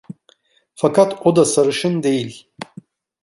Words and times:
Fakat 0.75 1.19
o 1.25 1.31
da 1.35 1.45
sarışın 1.45 2.03
değil! 2.03 2.47